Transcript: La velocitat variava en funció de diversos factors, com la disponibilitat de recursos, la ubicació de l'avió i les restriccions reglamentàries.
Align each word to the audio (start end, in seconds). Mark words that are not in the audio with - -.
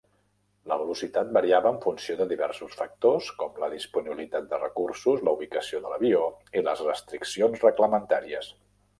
La 0.69 0.75
velocitat 0.83 1.27
variava 1.37 1.71
en 1.71 1.75
funció 1.81 2.15
de 2.21 2.25
diversos 2.31 2.71
factors, 2.79 3.27
com 3.41 3.59
la 3.63 3.69
disponibilitat 3.73 4.47
de 4.53 4.59
recursos, 4.63 5.21
la 5.27 5.33
ubicació 5.37 5.81
de 5.83 5.91
l'avió 5.93 6.23
i 6.59 6.63
les 6.69 6.81
restriccions 6.87 7.61
reglamentàries. 7.67 8.49